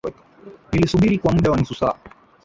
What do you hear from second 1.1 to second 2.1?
kwa muda wa nusu saa.